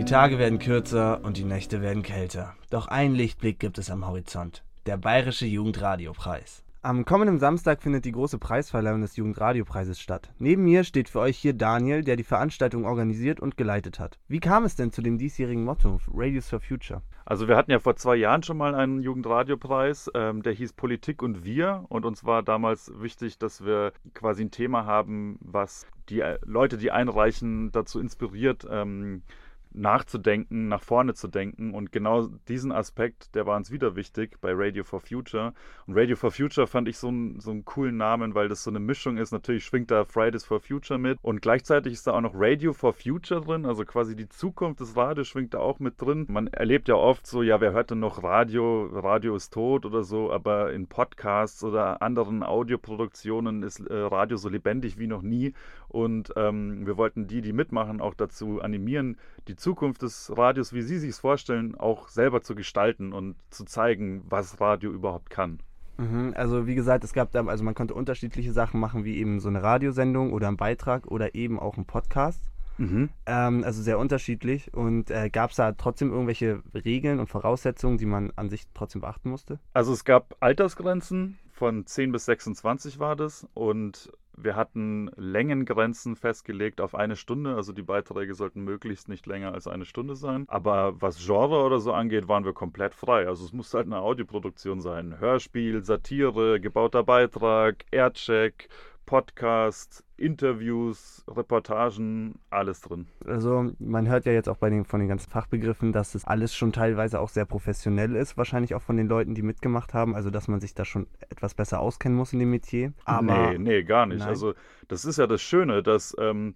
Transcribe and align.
Die 0.00 0.06
Tage 0.06 0.38
werden 0.38 0.58
kürzer 0.58 1.22
und 1.22 1.36
die 1.36 1.44
Nächte 1.44 1.82
werden 1.82 2.02
kälter. 2.02 2.54
Doch 2.70 2.88
einen 2.88 3.14
Lichtblick 3.14 3.60
gibt 3.60 3.76
es 3.76 3.90
am 3.90 4.06
Horizont. 4.06 4.64
Der 4.86 4.96
Bayerische 4.96 5.44
Jugendradiopreis. 5.44 6.64
Am 6.80 7.04
kommenden 7.04 7.38
Samstag 7.38 7.82
findet 7.82 8.06
die 8.06 8.12
große 8.12 8.38
Preisverleihung 8.38 9.02
des 9.02 9.16
Jugendradiopreises 9.16 10.00
statt. 10.00 10.32
Neben 10.38 10.64
mir 10.64 10.84
steht 10.84 11.10
für 11.10 11.20
euch 11.20 11.36
hier 11.36 11.52
Daniel, 11.52 12.02
der 12.02 12.16
die 12.16 12.24
Veranstaltung 12.24 12.86
organisiert 12.86 13.40
und 13.40 13.58
geleitet 13.58 14.00
hat. 14.00 14.18
Wie 14.26 14.40
kam 14.40 14.64
es 14.64 14.74
denn 14.74 14.90
zu 14.90 15.02
dem 15.02 15.18
diesjährigen 15.18 15.64
Motto 15.64 16.00
Radios 16.10 16.48
for 16.48 16.60
Future? 16.60 17.02
Also 17.26 17.46
wir 17.46 17.58
hatten 17.58 17.70
ja 17.70 17.78
vor 17.78 17.96
zwei 17.96 18.16
Jahren 18.16 18.42
schon 18.42 18.56
mal 18.56 18.74
einen 18.74 19.02
Jugendradiopreis, 19.02 20.10
ähm, 20.14 20.42
der 20.42 20.54
hieß 20.54 20.72
Politik 20.72 21.22
und 21.22 21.44
wir. 21.44 21.84
Und 21.90 22.06
uns 22.06 22.24
war 22.24 22.42
damals 22.42 22.90
wichtig, 22.96 23.36
dass 23.36 23.66
wir 23.66 23.92
quasi 24.14 24.44
ein 24.44 24.50
Thema 24.50 24.86
haben, 24.86 25.38
was 25.42 25.86
die 26.08 26.20
äh, 26.20 26.38
Leute, 26.46 26.78
die 26.78 26.90
einreichen, 26.90 27.70
dazu 27.70 28.00
inspiriert, 28.00 28.66
ähm, 28.70 29.24
nachzudenken, 29.72 30.68
nach 30.68 30.82
vorne 30.82 31.14
zu 31.14 31.28
denken. 31.28 31.74
Und 31.74 31.92
genau 31.92 32.28
diesen 32.48 32.72
Aspekt, 32.72 33.34
der 33.34 33.46
war 33.46 33.56
uns 33.56 33.70
wieder 33.70 33.96
wichtig 33.96 34.40
bei 34.40 34.52
Radio 34.52 34.84
for 34.84 35.00
Future. 35.00 35.54
Und 35.86 35.96
Radio 35.96 36.16
for 36.16 36.30
Future 36.30 36.66
fand 36.66 36.88
ich 36.88 36.98
so, 36.98 37.08
ein, 37.10 37.40
so 37.40 37.50
einen 37.50 37.64
coolen 37.64 37.96
Namen, 37.96 38.34
weil 38.34 38.48
das 38.48 38.64
so 38.64 38.70
eine 38.70 38.80
Mischung 38.80 39.16
ist. 39.16 39.32
Natürlich 39.32 39.64
schwingt 39.64 39.90
da 39.90 40.04
Fridays 40.04 40.44
for 40.44 40.60
Future 40.60 40.98
mit. 40.98 41.18
Und 41.22 41.42
gleichzeitig 41.42 41.92
ist 41.92 42.06
da 42.06 42.12
auch 42.12 42.20
noch 42.20 42.34
Radio 42.34 42.72
for 42.72 42.92
Future 42.92 43.40
drin. 43.40 43.66
Also 43.66 43.84
quasi 43.84 44.16
die 44.16 44.28
Zukunft 44.28 44.80
des 44.80 44.96
Radios 44.96 45.28
schwingt 45.28 45.54
da 45.54 45.58
auch 45.58 45.78
mit 45.78 46.00
drin. 46.00 46.26
Man 46.28 46.48
erlebt 46.48 46.88
ja 46.88 46.96
oft 46.96 47.26
so, 47.26 47.42
ja, 47.42 47.60
wer 47.60 47.72
hört 47.72 47.90
denn 47.90 48.00
noch 48.00 48.22
Radio? 48.22 48.86
Radio 48.92 49.36
ist 49.36 49.52
tot 49.52 49.86
oder 49.86 50.02
so. 50.02 50.32
Aber 50.32 50.72
in 50.72 50.86
Podcasts 50.86 51.62
oder 51.62 52.02
anderen 52.02 52.42
Audioproduktionen 52.42 53.62
ist 53.62 53.80
äh, 53.80 53.94
Radio 53.94 54.36
so 54.36 54.48
lebendig 54.48 54.98
wie 54.98 55.06
noch 55.06 55.22
nie. 55.22 55.54
Und 55.88 56.32
ähm, 56.36 56.86
wir 56.86 56.96
wollten 56.96 57.26
die, 57.26 57.40
die 57.40 57.52
mitmachen, 57.52 58.00
auch 58.00 58.14
dazu 58.14 58.60
animieren, 58.60 59.16
die 59.48 59.56
Zukunft 59.60 60.02
des 60.02 60.32
Radios, 60.36 60.72
wie 60.72 60.82
Sie 60.82 60.98
sich 60.98 61.14
vorstellen, 61.14 61.76
auch 61.76 62.08
selber 62.08 62.42
zu 62.42 62.54
gestalten 62.54 63.12
und 63.12 63.36
zu 63.50 63.64
zeigen, 63.64 64.24
was 64.28 64.60
Radio 64.60 64.90
überhaupt 64.90 65.30
kann. 65.30 65.60
Mhm, 65.98 66.32
also 66.36 66.66
wie 66.66 66.74
gesagt, 66.74 67.04
es 67.04 67.12
gab 67.12 67.30
da, 67.30 67.44
also 67.44 67.62
man 67.62 67.74
konnte 67.74 67.94
unterschiedliche 67.94 68.52
Sachen 68.52 68.80
machen, 68.80 69.04
wie 69.04 69.18
eben 69.18 69.38
so 69.38 69.48
eine 69.48 69.62
Radiosendung 69.62 70.32
oder 70.32 70.48
ein 70.48 70.56
Beitrag 70.56 71.06
oder 71.06 71.34
eben 71.34 71.60
auch 71.60 71.76
ein 71.76 71.84
Podcast. 71.84 72.42
Mhm. 72.78 73.10
Ähm, 73.26 73.62
also 73.62 73.82
sehr 73.82 73.98
unterschiedlich. 73.98 74.72
Und 74.72 75.10
äh, 75.10 75.28
gab 75.28 75.50
es 75.50 75.56
da 75.56 75.72
trotzdem 75.72 76.10
irgendwelche 76.10 76.62
Regeln 76.74 77.20
und 77.20 77.28
Voraussetzungen, 77.28 77.98
die 77.98 78.06
man 78.06 78.32
an 78.36 78.48
sich 78.48 78.64
trotzdem 78.72 79.02
beachten 79.02 79.28
musste? 79.28 79.60
Also 79.74 79.92
es 79.92 80.04
gab 80.04 80.34
Altersgrenzen, 80.40 81.38
von 81.52 81.84
10 81.84 82.12
bis 82.12 82.24
26 82.24 82.98
war 82.98 83.16
das. 83.16 83.46
Und 83.52 84.10
wir 84.44 84.56
hatten 84.56 85.10
Längengrenzen 85.16 86.16
festgelegt 86.16 86.80
auf 86.80 86.94
eine 86.94 87.16
Stunde, 87.16 87.54
also 87.54 87.72
die 87.72 87.82
Beiträge 87.82 88.34
sollten 88.34 88.62
möglichst 88.62 89.08
nicht 89.08 89.26
länger 89.26 89.52
als 89.52 89.66
eine 89.66 89.84
Stunde 89.84 90.16
sein. 90.16 90.44
Aber 90.48 91.00
was 91.00 91.24
Genre 91.24 91.64
oder 91.64 91.80
so 91.80 91.92
angeht, 91.92 92.28
waren 92.28 92.44
wir 92.44 92.52
komplett 92.52 92.94
frei. 92.94 93.26
Also 93.26 93.44
es 93.44 93.52
musste 93.52 93.78
halt 93.78 93.86
eine 93.86 94.00
Audioproduktion 94.00 94.80
sein. 94.80 95.18
Hörspiel, 95.18 95.84
Satire, 95.84 96.60
gebauter 96.60 97.02
Beitrag, 97.02 97.84
Aircheck, 97.90 98.68
Podcast, 99.06 100.04
Interviews, 100.20 101.24
Reportagen, 101.28 102.38
alles 102.50 102.82
drin. 102.82 103.06
Also 103.26 103.72
man 103.78 104.08
hört 104.08 104.26
ja 104.26 104.32
jetzt 104.32 104.48
auch 104.48 104.58
bei 104.58 104.68
den, 104.68 104.84
von 104.84 105.00
den 105.00 105.08
ganzen 105.08 105.30
Fachbegriffen, 105.30 105.92
dass 105.92 106.12
das 106.12 106.24
alles 106.24 106.54
schon 106.54 106.72
teilweise 106.72 107.20
auch 107.20 107.30
sehr 107.30 107.46
professionell 107.46 108.14
ist, 108.14 108.36
wahrscheinlich 108.36 108.74
auch 108.74 108.82
von 108.82 108.96
den 108.96 109.08
Leuten, 109.08 109.34
die 109.34 109.42
mitgemacht 109.42 109.94
haben, 109.94 110.14
also 110.14 110.30
dass 110.30 110.46
man 110.46 110.60
sich 110.60 110.74
da 110.74 110.84
schon 110.84 111.06
etwas 111.30 111.54
besser 111.54 111.80
auskennen 111.80 112.16
muss 112.16 112.32
in 112.32 112.38
dem 112.38 112.50
Metier. 112.50 112.92
Aber 113.04 113.52
nee, 113.52 113.58
nee, 113.58 113.82
gar 113.82 114.06
nicht. 114.06 114.20
Nein. 114.20 114.28
Also 114.28 114.54
das 114.88 115.04
ist 115.04 115.18
ja 115.18 115.26
das 115.26 115.40
Schöne, 115.40 115.82
dass 115.82 116.14
ähm, 116.18 116.54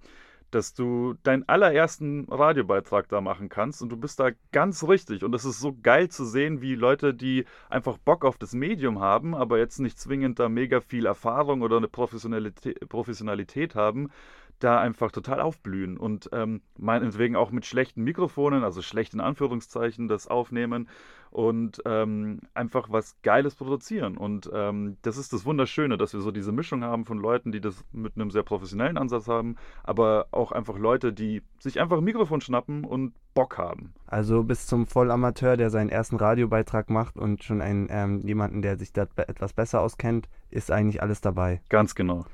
dass 0.54 0.74
du 0.74 1.14
deinen 1.22 1.48
allerersten 1.48 2.26
Radiobeitrag 2.30 3.08
da 3.08 3.20
machen 3.20 3.48
kannst 3.48 3.82
und 3.82 3.90
du 3.90 3.96
bist 3.96 4.20
da 4.20 4.30
ganz 4.52 4.86
richtig. 4.86 5.24
Und 5.24 5.34
es 5.34 5.44
ist 5.44 5.60
so 5.60 5.76
geil 5.82 6.08
zu 6.08 6.24
sehen, 6.24 6.62
wie 6.62 6.74
Leute, 6.74 7.14
die 7.14 7.44
einfach 7.68 7.98
Bock 7.98 8.24
auf 8.24 8.38
das 8.38 8.52
Medium 8.54 9.00
haben, 9.00 9.34
aber 9.34 9.58
jetzt 9.58 9.80
nicht 9.80 9.98
zwingend 9.98 10.38
da 10.38 10.48
mega 10.48 10.80
viel 10.80 11.06
Erfahrung 11.06 11.62
oder 11.62 11.78
eine 11.78 11.88
Professionalität, 11.88 12.88
Professionalität 12.88 13.74
haben, 13.74 14.10
da 14.64 14.80
einfach 14.80 15.12
total 15.12 15.40
aufblühen 15.40 15.96
und 15.96 16.30
ähm, 16.32 16.62
meinetwegen 16.78 17.36
auch 17.36 17.50
mit 17.50 17.66
schlechten 17.66 18.02
Mikrofonen, 18.02 18.64
also 18.64 18.82
schlechten 18.82 19.20
Anführungszeichen, 19.20 20.08
das 20.08 20.26
aufnehmen 20.26 20.88
und 21.30 21.82
ähm, 21.84 22.40
einfach 22.54 22.90
was 22.90 23.16
Geiles 23.22 23.56
produzieren. 23.56 24.16
Und 24.16 24.48
ähm, 24.54 24.96
das 25.02 25.16
ist 25.16 25.32
das 25.32 25.44
Wunderschöne, 25.44 25.98
dass 25.98 26.14
wir 26.14 26.20
so 26.20 26.30
diese 26.30 26.52
Mischung 26.52 26.84
haben 26.84 27.04
von 27.04 27.18
Leuten, 27.18 27.52
die 27.52 27.60
das 27.60 27.84
mit 27.92 28.14
einem 28.14 28.30
sehr 28.30 28.44
professionellen 28.44 28.96
Ansatz 28.96 29.26
haben, 29.26 29.56
aber 29.82 30.28
auch 30.30 30.52
einfach 30.52 30.78
Leute, 30.78 31.12
die 31.12 31.42
sich 31.58 31.80
einfach 31.80 31.98
ein 31.98 32.04
Mikrofon 32.04 32.40
schnappen 32.40 32.84
und 32.84 33.14
Bock 33.34 33.58
haben. 33.58 33.92
Also 34.06 34.44
bis 34.44 34.66
zum 34.66 34.86
Vollamateur, 34.86 35.56
der 35.56 35.70
seinen 35.70 35.90
ersten 35.90 36.16
Radiobeitrag 36.16 36.88
macht 36.88 37.16
und 37.16 37.42
schon 37.42 37.60
einen, 37.60 37.88
ähm, 37.90 38.20
jemanden, 38.20 38.62
der 38.62 38.78
sich 38.78 38.92
da 38.92 39.08
etwas 39.16 39.52
besser 39.52 39.80
auskennt, 39.80 40.28
ist 40.50 40.70
eigentlich 40.70 41.02
alles 41.02 41.20
dabei. 41.20 41.60
Ganz 41.68 41.96
genau. 41.96 42.26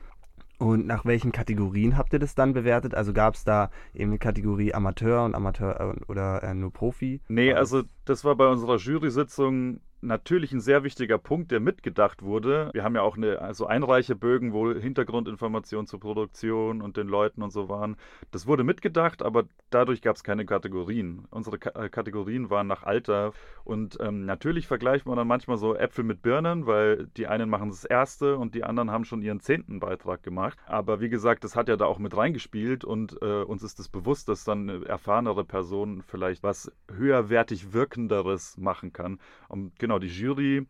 Und 0.61 0.87
nach 0.87 1.07
welchen 1.07 1.33
Kategorien 1.33 1.97
habt 1.97 2.13
ihr 2.13 2.19
das 2.19 2.35
dann 2.35 2.53
bewertet? 2.53 2.95
Also 2.95 3.15
gab 3.15 3.35
es 3.35 3.45
da 3.45 3.71
eben 3.95 4.11
eine 4.11 4.19
Kategorie 4.19 4.75
Amateur 4.75 5.25
und 5.25 5.35
Amateur 5.35 5.81
äh, 5.81 6.05
oder 6.07 6.43
äh, 6.43 6.53
nur 6.53 6.71
Profi? 6.71 7.23
Nee, 7.29 7.55
also 7.55 7.85
das 8.05 8.27
war 8.27 8.37
bei 8.37 8.47
unserer 8.47 8.77
Jury-Sitzung 8.77 9.81
natürlich 10.03 10.53
ein 10.53 10.61
sehr 10.61 10.85
wichtiger 10.85 11.19
Punkt, 11.19 11.51
der 11.51 11.61
mitgedacht 11.61 12.23
wurde. 12.23 12.71
Wir 12.73 12.85
haben 12.85 12.95
ja 12.95 13.03
auch 13.03 13.17
eine, 13.17 13.41
also 13.41 13.67
Einreichebögen, 13.67 14.53
wo 14.53 14.73
Hintergrundinformationen 14.73 15.87
zur 15.87 16.01
Produktion 16.01 16.83
und 16.83 16.97
den 16.97 17.09
Leuten 17.09 17.43
und 17.43 17.53
so 17.53 17.69
waren. 17.69 17.97
Das 18.31 18.47
wurde 18.47 18.65
mitgedacht, 18.65 19.23
aber 19.23 19.45
dadurch 19.71 20.03
gab 20.03 20.17
es 20.17 20.25
keine 20.25 20.47
Kategorien. 20.47 21.27
Unsere 21.31 21.59
K 21.59 21.71
äh, 21.71 21.89
Kategorien 21.89 22.51
waren 22.51 22.67
nach 22.67 22.83
Alter. 22.83 23.33
Und 23.65 23.99
ähm, 24.01 24.25
natürlich 24.25 24.67
vergleicht 24.67 25.07
man 25.07 25.17
dann 25.17 25.29
manchmal 25.29 25.59
so 25.59 25.75
Äpfel 25.75 26.05
mit 26.05 26.23
Birnen, 26.23 26.67
weil 26.67 27.09
die 27.17 27.27
einen 27.27 27.49
machen 27.49 27.71
das 27.71 27.85
erste 27.85 28.37
und 28.37 28.55
die 28.55 28.65
anderen 28.65 28.91
haben 28.91 29.05
schon 29.05 29.23
ihren 29.23 29.41
zehnten 29.41 29.81
Beitrag 29.81 30.23
gemacht. 30.23 30.59
Aber 30.67 31.01
wie 31.01 31.09
gesagt, 31.09 31.45
das 31.45 31.57
hat 31.57 31.69
ja 31.69 31.77
da 31.77 31.87
auch 31.87 31.99
mit 31.99 32.17
reingespielt 32.17 32.85
und 32.85 33.21
äh, 33.23 33.43
uns 33.43 33.63
ist 33.63 33.71
es 33.71 33.77
das 33.77 33.89
bewusst, 33.89 34.29
dass 34.29 34.45
dann 34.45 34.69
eine 34.69 34.87
erfahrenere 34.87 35.45
Person 35.45 36.03
vielleicht 36.07 36.43
was 36.43 36.73
höherwertig 36.93 37.73
wirkenderes 37.73 38.57
machen 38.59 38.93
kann. 38.93 39.21
Und 39.49 39.79
genau 39.79 39.90
genau, 39.91 39.99
die 39.99 40.07
Jury 40.07 40.67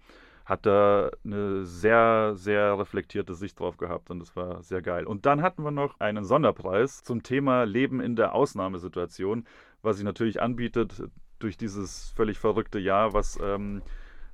hat 0.46 0.66
da 0.66 1.10
eine 1.24 1.64
sehr, 1.64 2.32
sehr 2.34 2.78
reflektierte 2.78 3.34
Sicht 3.34 3.60
drauf 3.60 3.76
gehabt 3.76 4.10
und 4.10 4.18
das 4.18 4.34
war 4.34 4.62
sehr 4.62 4.82
geil. 4.82 5.06
Und 5.06 5.26
dann 5.26 5.42
hatten 5.42 5.62
wir 5.62 5.70
noch 5.70 6.00
einen 6.00 6.24
Sonderpreis 6.24 7.02
zum 7.04 7.22
Thema 7.22 7.64
Leben 7.64 8.00
in 8.00 8.16
der 8.16 8.34
Ausnahmesituation, 8.34 9.46
was 9.82 9.96
sich 9.96 10.04
natürlich 10.04 10.40
anbietet 10.40 11.04
durch 11.38 11.56
dieses 11.56 12.12
völlig 12.16 12.38
verrückte 12.38 12.78
Jahr, 12.78 13.12
was 13.12 13.38
ähm, 13.42 13.82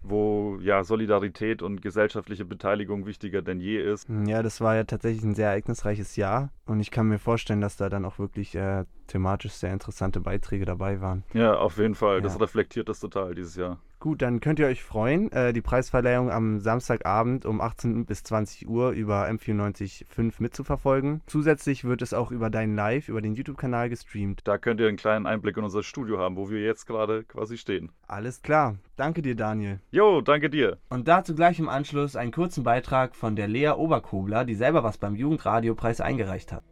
wo 0.02 0.58
ja 0.60 0.84
Solidarität 0.84 1.62
und 1.62 1.82
gesellschaftliche 1.82 2.44
Beteiligung 2.44 3.06
wichtiger 3.06 3.42
denn 3.42 3.60
je 3.60 3.80
ist. 3.80 4.08
Ja, 4.26 4.42
das 4.42 4.60
war 4.60 4.76
ja 4.76 4.84
tatsächlich 4.84 5.24
ein 5.24 5.34
sehr 5.34 5.48
ereignisreiches 5.48 6.16
Jahr 6.16 6.50
und 6.64 6.80
ich 6.80 6.91
kann 6.91 7.08
mir 7.08 7.18
vorstellen, 7.18 7.60
dass 7.60 7.76
da 7.76 7.88
dann 7.88 8.04
auch 8.04 8.18
wirklich 8.18 8.54
äh, 8.54 8.84
thematisch 9.08 9.53
sehr 9.53 9.72
interessante 9.72 10.20
Beiträge 10.20 10.64
dabei 10.64 11.00
waren. 11.00 11.24
Ja, 11.34 11.56
auf 11.56 11.78
jeden 11.78 11.94
Fall. 11.94 12.16
Ja. 12.16 12.20
Das 12.22 12.41
reflektiert 12.41 12.88
das 12.88 13.00
total 13.00 13.34
dieses 13.34 13.56
Jahr. 13.56 13.78
Gut, 14.06 14.22
dann 14.22 14.38
könnt 14.38 14.60
ihr 14.60 14.68
euch 14.68 14.84
freuen. 14.84 15.32
Äh, 15.32 15.52
die 15.52 15.60
Preisverleihung 15.60 16.30
am 16.30 16.60
Samstagabend 16.60 17.44
um 17.44 17.60
18 17.60 18.06
bis 18.06 18.22
20 18.22 18.68
Uhr 18.68 18.90
über 18.90 19.26
M945 19.26 20.34
mitzuverfolgen. 20.38 21.22
Zusätzlich 21.26 21.82
wird 21.82 22.02
es 22.02 22.14
auch 22.14 22.30
über 22.30 22.48
deinen 22.48 22.76
Live, 22.76 23.08
über 23.08 23.20
den 23.20 23.34
YouTube-Kanal 23.34 23.88
gestreamt. 23.88 24.42
Da 24.44 24.58
könnt 24.58 24.78
ihr 24.78 24.86
einen 24.86 24.96
kleinen 24.96 25.26
Einblick 25.26 25.56
in 25.56 25.64
unser 25.64 25.82
Studio 25.82 26.20
haben, 26.20 26.36
wo 26.36 26.48
wir 26.50 26.60
jetzt 26.60 26.86
gerade 26.86 27.24
quasi 27.24 27.58
stehen. 27.58 27.90
Alles 28.06 28.42
klar. 28.42 28.76
Danke 28.94 29.22
dir, 29.22 29.34
Daniel. 29.34 29.80
Jo, 29.90 30.20
danke 30.20 30.50
dir. 30.50 30.78
Und 30.88 31.08
dazu 31.08 31.34
gleich 31.34 31.58
im 31.58 31.68
Anschluss 31.68 32.14
einen 32.14 32.30
kurzen 32.30 32.62
Beitrag 32.62 33.16
von 33.16 33.34
der 33.34 33.48
Lea 33.48 33.70
Oberkobler, 33.70 34.44
die 34.44 34.54
selber 34.54 34.84
was 34.84 34.98
beim 34.98 35.16
Jugendradiopreis 35.16 36.00
eingereicht 36.00 36.52
hat. 36.52 36.62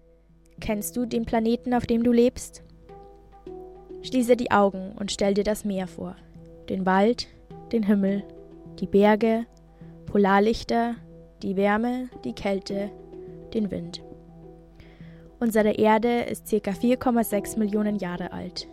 Kennst 0.61 0.97
du 0.97 1.05
den 1.05 1.25
Planeten, 1.25 1.75
auf 1.75 1.85
dem 1.85 2.05
du 2.05 2.13
lebst? 2.13 2.63
Schließe 4.03 4.37
die 4.37 4.53
Augen 4.53 4.93
und 4.93 5.11
stell 5.11 5.35
dir 5.35 5.43
das 5.43 5.65
Meer 5.65 5.89
vor 5.89 6.15
den 6.69 6.87
Wald, 6.87 7.29
den 7.73 7.83
Himmel, 7.83 8.25
die 8.81 8.87
Berge, 8.87 9.47
Polarlichter, 10.07 10.97
die 11.43 11.57
Wärme, 11.57 12.09
die 12.25 12.33
Kälte, 12.33 12.91
den 13.53 13.71
Wind. 13.71 14.03
Unsere 15.41 15.73
Erde 15.73 16.21
ist 16.23 16.49
ca. 16.51 16.71
4,6 16.71 17.59
Millionen 17.59 17.97
Jahre 17.97 18.33
alt. 18.33 18.69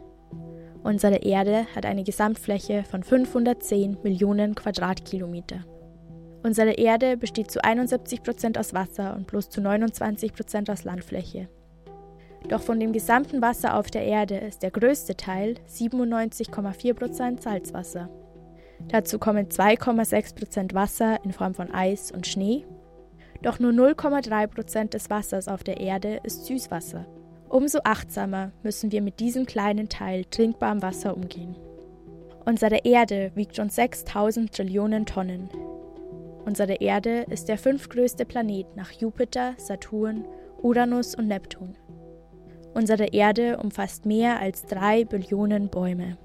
Unsere 0.83 1.17
Erde 1.17 1.65
hat 1.75 1.85
eine 1.85 2.03
Gesamtfläche 2.03 2.83
von 2.83 3.03
510 3.03 3.97
Millionen 4.03 4.55
Quadratkilometer. 4.55 5.63
Unsere 6.43 6.71
Erde 6.71 7.17
besteht 7.17 7.51
zu 7.51 7.63
71% 7.63 8.57
aus 8.57 8.73
Wasser 8.73 9.15
und 9.15 9.27
bloß 9.27 9.49
zu 9.49 9.61
29% 9.61 10.71
aus 10.71 10.83
Landfläche. 10.83 11.49
Doch 12.49 12.61
von 12.61 12.79
dem 12.79 12.91
gesamten 12.91 13.41
Wasser 13.41 13.75
auf 13.75 13.91
der 13.91 14.03
Erde 14.03 14.37
ist 14.37 14.63
der 14.63 14.71
größte 14.71 15.15
Teil, 15.15 15.55
97,4% 15.69 17.41
Salzwasser. 17.41 18.09
Dazu 18.87 19.19
kommen 19.19 19.47
2,6% 19.47 20.73
Wasser 20.73 21.23
in 21.23 21.33
Form 21.33 21.53
von 21.53 21.71
Eis 21.71 22.11
und 22.11 22.27
Schnee. 22.27 22.65
Doch 23.41 23.59
nur 23.59 23.71
0,3% 23.71 24.89
des 24.89 25.09
Wassers 25.09 25.47
auf 25.47 25.63
der 25.63 25.79
Erde 25.79 26.19
ist 26.23 26.45
Süßwasser 26.45 27.05
Umso 27.51 27.79
achtsamer 27.83 28.53
müssen 28.63 28.93
wir 28.93 29.01
mit 29.01 29.19
diesem 29.19 29.45
kleinen 29.45 29.89
Teil 29.89 30.23
trinkbarem 30.23 30.81
Wasser 30.81 31.17
umgehen. 31.17 31.57
Unsere 32.45 32.85
Erde 32.85 33.33
wiegt 33.35 33.57
schon 33.57 33.69
6000 33.69 34.53
Trillionen 34.53 35.05
Tonnen. 35.05 35.49
Unsere 36.45 36.75
Erde 36.75 37.25
ist 37.29 37.49
der 37.49 37.57
fünftgrößte 37.57 38.25
Planet 38.25 38.67
nach 38.77 38.93
Jupiter, 38.93 39.53
Saturn, 39.57 40.23
Uranus 40.61 41.13
und 41.13 41.27
Neptun. 41.27 41.75
Unsere 42.73 43.07
Erde 43.07 43.57
umfasst 43.57 44.05
mehr 44.05 44.39
als 44.39 44.65
drei 44.65 45.03
Billionen 45.03 45.69
Bäume. 45.69 46.17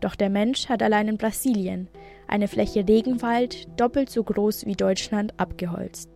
Doch 0.00 0.14
der 0.14 0.30
Mensch 0.30 0.68
hat 0.68 0.82
allein 0.82 1.08
in 1.08 1.18
Brasilien 1.18 1.88
eine 2.26 2.48
Fläche 2.48 2.86
Regenwald 2.88 3.68
doppelt 3.78 4.10
so 4.10 4.22
groß 4.24 4.66
wie 4.66 4.74
Deutschland 4.74 5.38
abgeholzt. 5.38 6.10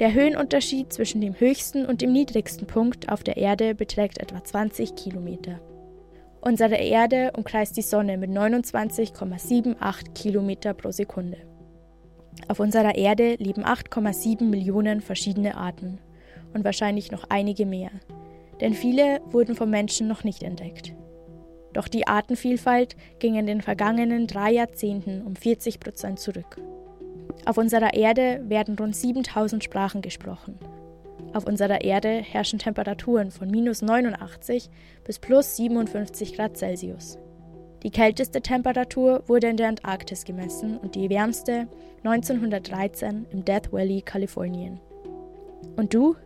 Der 0.00 0.12
Höhenunterschied 0.12 0.92
zwischen 0.92 1.20
dem 1.20 1.38
höchsten 1.38 1.86
und 1.86 2.00
dem 2.00 2.12
niedrigsten 2.12 2.66
Punkt 2.66 3.10
auf 3.10 3.22
der 3.22 3.36
Erde 3.36 3.74
beträgt 3.74 4.18
etwa 4.18 4.42
20 4.42 4.96
Kilometer. 4.96 5.60
Unsere 6.40 6.76
Erde 6.76 7.32
umkreist 7.36 7.76
die 7.76 7.82
Sonne 7.82 8.16
mit 8.16 8.30
29,78 8.30 10.14
Kilometer 10.14 10.72
pro 10.72 10.90
Sekunde. 10.90 11.36
Auf 12.48 12.60
unserer 12.60 12.94
Erde 12.94 13.34
leben 13.34 13.64
8,7 13.64 14.44
Millionen 14.44 15.02
verschiedene 15.02 15.56
Arten 15.56 15.98
und 16.54 16.64
wahrscheinlich 16.64 17.12
noch 17.12 17.24
einige 17.28 17.66
mehr, 17.66 17.90
denn 18.60 18.74
viele 18.74 19.20
wurden 19.30 19.54
vom 19.54 19.70
Menschen 19.70 20.08
noch 20.08 20.24
nicht 20.24 20.42
entdeckt. 20.42 20.94
Doch 21.72 21.88
die 21.88 22.06
Artenvielfalt 22.06 22.96
ging 23.18 23.36
in 23.36 23.46
den 23.46 23.60
vergangenen 23.60 24.26
drei 24.26 24.52
Jahrzehnten 24.52 25.22
um 25.22 25.36
40 25.36 25.80
Prozent 25.80 26.18
zurück. 26.18 26.60
Auf 27.46 27.58
unserer 27.58 27.94
Erde 27.94 28.42
werden 28.48 28.76
rund 28.78 28.94
7000 28.94 29.62
Sprachen 29.62 30.02
gesprochen. 30.02 30.58
Auf 31.32 31.46
unserer 31.46 31.82
Erde 31.82 32.08
herrschen 32.08 32.58
Temperaturen 32.58 33.30
von 33.30 33.48
minus 33.48 33.82
89 33.82 34.68
bis 35.04 35.18
plus 35.18 35.56
57 35.56 36.34
Grad 36.34 36.56
Celsius. 36.56 37.18
Die 37.82 37.90
kälteste 37.90 38.42
Temperatur 38.42 39.22
wurde 39.26 39.48
in 39.48 39.56
der 39.56 39.68
Antarktis 39.68 40.24
gemessen 40.24 40.76
und 40.76 40.96
die 40.96 41.08
wärmste 41.08 41.66
1913 42.04 43.26
im 43.30 43.44
Death 43.44 43.72
Valley, 43.72 44.02
Kalifornien. 44.02 44.80
Und 45.76 45.94
du? 45.94 46.16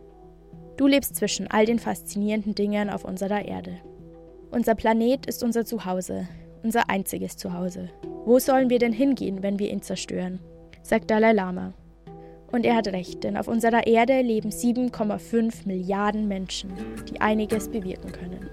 Du 0.77 0.87
lebst 0.87 1.15
zwischen 1.15 1.47
all 1.47 1.65
den 1.65 1.79
faszinierenden 1.79 2.53
Dingen 2.53 2.89
auf 2.89 3.05
unserer 3.05 3.45
Erde. 3.45 3.77
Unser 4.51 4.75
Planet 4.75 5.25
ist 5.25 5.43
unser 5.43 5.65
Zuhause, 5.65 6.27
unser 6.63 6.89
einziges 6.89 7.37
Zuhause. 7.37 7.89
Wo 8.25 8.39
sollen 8.39 8.69
wir 8.69 8.79
denn 8.79 8.93
hingehen, 8.93 9.41
wenn 9.41 9.59
wir 9.59 9.71
ihn 9.71 9.81
zerstören? 9.81 10.39
sagt 10.81 11.09
Dalai 11.09 11.31
Lama. 11.31 11.73
Und 12.51 12.65
er 12.65 12.75
hat 12.75 12.87
recht, 12.87 13.23
denn 13.23 13.37
auf 13.37 13.47
unserer 13.47 13.87
Erde 13.87 14.21
leben 14.21 14.49
7,5 14.49 15.65
Milliarden 15.65 16.27
Menschen, 16.27 16.71
die 17.09 17.19
einiges 17.21 17.69
bewirken 17.69 18.11
können. 18.11 18.49